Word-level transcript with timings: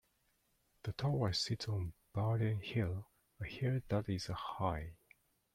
The 0.81 0.93
tower 0.93 1.31
sits 1.31 1.67
on 1.67 1.93
Baden 2.11 2.59
Hill, 2.61 3.05
a 3.39 3.45
hill 3.45 3.81
that 3.89 4.09
is 4.09 4.29
a 4.29 4.33
high. 4.33 4.95